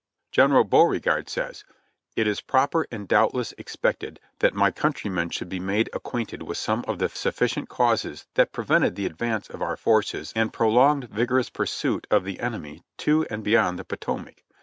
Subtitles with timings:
[0.31, 1.63] ''General Beaure gard says:
[2.15, 6.57] "It is proper and doubtless expected that my coun trymen should be made acquainted with
[6.57, 11.51] some of the sufftcient causes that prevented the advance of our forces and prolonged, vigorous
[11.51, 14.43] pursuit of the enemy to and beyond the Potomac.